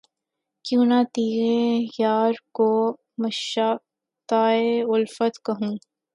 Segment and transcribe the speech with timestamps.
[0.65, 2.69] کیوں نہ تیغ یار کو
[3.17, 4.43] مشاطۂ
[4.93, 5.73] الفت کہوں